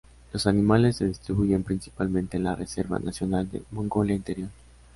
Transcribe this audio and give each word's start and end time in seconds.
Los 0.33 0.47
animales 0.47 0.95
se 0.95 1.05
distribuyen 1.05 1.61
principalmente 1.61 2.35
en 2.37 2.45
la 2.45 2.55
Reserva 2.55 2.97
Nacional 2.97 3.51
de 3.51 3.61
Mongolia 3.69 4.15
Interior. 4.15 4.49